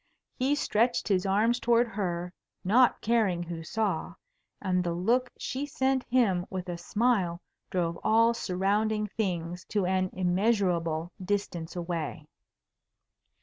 He 0.33 0.55
stretched 0.55 1.07
his 1.07 1.27
arms 1.27 1.59
towards 1.59 1.91
her, 1.91 2.33
not 2.63 3.01
caring 3.01 3.43
who 3.43 3.61
saw, 3.63 4.15
and 4.59 4.83
the 4.83 4.93
look 4.95 5.29
she 5.37 5.67
sent 5.67 6.01
him 6.05 6.47
with 6.49 6.69
a 6.69 6.77
smile 6.79 7.39
drove 7.69 7.99
all 8.03 8.33
surrounding 8.33 9.05
things 9.05 9.63
to 9.65 9.85
an 9.85 10.09
immeasurable 10.11 11.11
distance 11.23 11.75
away. 11.75 12.25